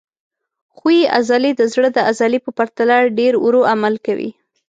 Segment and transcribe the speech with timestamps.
[0.75, 4.29] ښویې عضلې د زړه د عضلې په پرتله ډېر ورو عمل کوي.